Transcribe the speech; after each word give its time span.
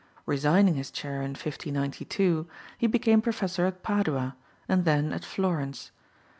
Resigning 0.25 0.73
his 0.73 0.89
chair 0.89 1.17
in 1.17 1.33
1592, 1.35 2.47
he 2.75 2.87
became 2.87 3.21
professor 3.21 3.67
at 3.67 3.83
Padua, 3.83 4.35
and 4.67 4.83
then 4.83 5.13
at 5.13 5.23
Florence. 5.23 5.91